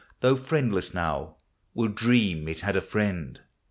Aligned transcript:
Though 0.21 0.35
friendless 0.35 0.95
now, 0.95 1.35
will 1.75 1.87
dream 1.89 2.47
it 2.47 2.61
had 2.61 2.75
a 2.75 2.81
friend. 2.81 3.39